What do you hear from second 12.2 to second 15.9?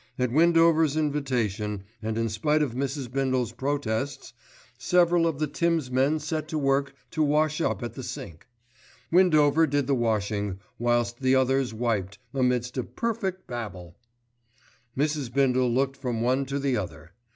amidst a perfect babel. Mrs. Bindle